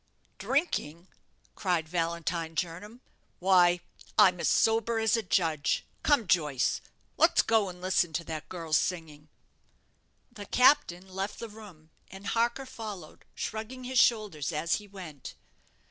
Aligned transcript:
"Drinking!" 0.39 1.09
cried 1.53 1.87
Valentine 1.87 2.55
Jernam; 2.55 3.01
"why, 3.37 3.81
I'm 4.17 4.39
as 4.39 4.47
sober 4.47 4.97
as 4.97 5.15
a 5.15 5.21
judge. 5.21 5.85
Come, 6.01 6.25
Joyce, 6.25 6.81
let's 7.17 7.43
go 7.43 7.69
and 7.69 7.79
listen 7.81 8.11
to 8.13 8.23
that 8.23 8.49
girl's 8.49 8.77
singing." 8.77 9.29
The 10.31 10.47
captain 10.47 11.07
left 11.07 11.37
the 11.37 11.49
room, 11.49 11.91
and 12.09 12.25
Harker 12.25 12.65
followed, 12.65 13.25
shrugging 13.35 13.83
his 13.83 13.99
shoulders 13.99 14.51
as 14.51 14.77
he 14.77 14.87
went. 14.87 15.35